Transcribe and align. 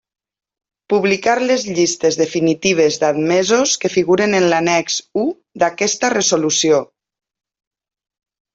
Publicar 0.93 1.35
les 1.49 1.65
llistes 1.79 2.17
definitives 2.21 2.97
d'admesos 3.03 3.75
que 3.83 3.93
figuren 3.97 4.35
en 4.39 4.47
l'annex 4.55 4.97
u 5.25 5.29
d'aquesta 5.65 6.13
resolució. 6.17 6.81